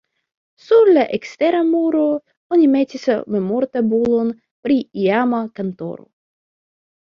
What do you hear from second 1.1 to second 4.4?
ekstera muro oni metis memortabulon